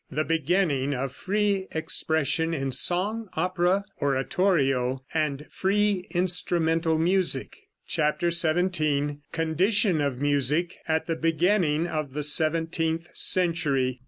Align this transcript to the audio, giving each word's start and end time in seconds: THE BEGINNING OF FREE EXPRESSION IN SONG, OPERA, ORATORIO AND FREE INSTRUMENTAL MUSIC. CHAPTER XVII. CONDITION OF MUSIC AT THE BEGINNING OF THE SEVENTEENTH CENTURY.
THE 0.09 0.23
BEGINNING 0.23 0.95
OF 0.95 1.11
FREE 1.11 1.67
EXPRESSION 1.73 2.55
IN 2.55 2.71
SONG, 2.71 3.27
OPERA, 3.37 3.85
ORATORIO 4.01 5.03
AND 5.13 5.45
FREE 5.51 6.07
INSTRUMENTAL 6.09 6.97
MUSIC. 6.97 7.55
CHAPTER 7.85 8.31
XVII. 8.31 9.17
CONDITION 9.31 10.01
OF 10.01 10.17
MUSIC 10.19 10.77
AT 10.87 11.05
THE 11.05 11.15
BEGINNING 11.15 11.85
OF 11.85 12.13
THE 12.15 12.23
SEVENTEENTH 12.23 13.09
CENTURY. 13.13 13.99